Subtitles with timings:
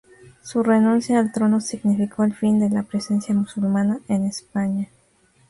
[0.41, 4.89] Su renuncia al trono significó el fin de la presencia musulmana en España.